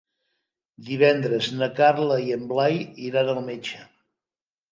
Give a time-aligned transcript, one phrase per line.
[0.87, 3.85] Divendres na Carla i en Blai iran al metge.